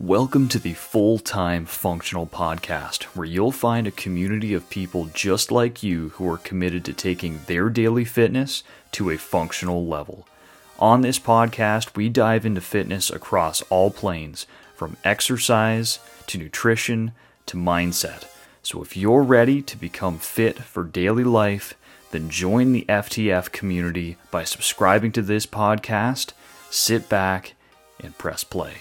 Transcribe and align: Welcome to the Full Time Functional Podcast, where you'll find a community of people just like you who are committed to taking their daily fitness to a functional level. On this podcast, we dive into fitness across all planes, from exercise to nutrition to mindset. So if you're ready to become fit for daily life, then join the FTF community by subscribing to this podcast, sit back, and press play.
Welcome 0.00 0.48
to 0.48 0.58
the 0.58 0.74
Full 0.74 1.20
Time 1.20 1.66
Functional 1.66 2.26
Podcast, 2.26 3.04
where 3.14 3.24
you'll 3.24 3.52
find 3.52 3.86
a 3.86 3.92
community 3.92 4.52
of 4.52 4.68
people 4.68 5.08
just 5.14 5.52
like 5.52 5.84
you 5.84 6.08
who 6.08 6.28
are 6.32 6.36
committed 6.36 6.84
to 6.86 6.92
taking 6.92 7.38
their 7.46 7.68
daily 7.68 8.04
fitness 8.04 8.64
to 8.90 9.10
a 9.10 9.16
functional 9.16 9.86
level. 9.86 10.26
On 10.80 11.02
this 11.02 11.20
podcast, 11.20 11.94
we 11.94 12.08
dive 12.08 12.44
into 12.44 12.60
fitness 12.60 13.08
across 13.08 13.62
all 13.70 13.92
planes, 13.92 14.48
from 14.74 14.96
exercise 15.04 16.00
to 16.26 16.38
nutrition 16.38 17.12
to 17.46 17.56
mindset. 17.56 18.24
So 18.64 18.82
if 18.82 18.96
you're 18.96 19.22
ready 19.22 19.62
to 19.62 19.76
become 19.76 20.18
fit 20.18 20.58
for 20.58 20.82
daily 20.82 21.22
life, 21.22 21.74
then 22.10 22.30
join 22.30 22.72
the 22.72 22.84
FTF 22.88 23.52
community 23.52 24.16
by 24.32 24.42
subscribing 24.42 25.12
to 25.12 25.22
this 25.22 25.46
podcast, 25.46 26.32
sit 26.68 27.08
back, 27.08 27.54
and 28.00 28.18
press 28.18 28.42
play. 28.42 28.74